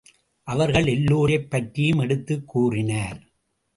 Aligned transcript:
அவர்கள் 0.43 0.85
எல்லோரைப் 0.85 1.49
பற்றியும் 1.49 1.99
எடுத்துக் 1.99 2.47
கூறினார். 2.47 3.21